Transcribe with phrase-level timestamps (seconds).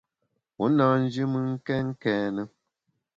[0.63, 2.43] U na nji mùn kèn kène.